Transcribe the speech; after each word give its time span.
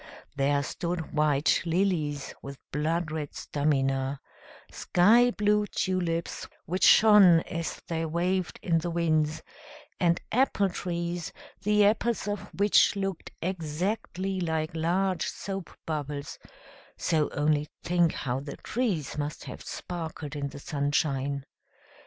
There 0.35 0.63
stood 0.63 1.13
white 1.13 1.61
lilies 1.63 2.33
with 2.41 2.57
blood 2.71 3.11
red 3.11 3.35
stamina, 3.35 4.19
skyblue 4.71 5.67
tulips, 5.69 6.47
which 6.65 6.83
shone 6.83 7.41
as 7.41 7.83
they 7.87 8.07
waved 8.07 8.59
in 8.63 8.79
the 8.79 8.89
winds, 8.89 9.43
and 9.99 10.19
apple 10.31 10.69
trees, 10.69 11.31
the 11.61 11.85
apples 11.85 12.27
of 12.27 12.49
which 12.55 12.95
looked 12.95 13.29
exactly 13.43 14.39
like 14.41 14.73
large 14.75 15.27
soapbubbles: 15.27 16.39
so 16.97 17.29
only 17.33 17.67
think 17.83 18.13
how 18.13 18.39
the 18.39 18.57
trees 18.57 19.19
must 19.19 19.43
have 19.43 19.61
sparkled 19.61 20.35
in 20.35 20.47
the 20.49 20.57
sunshine! 20.59 21.45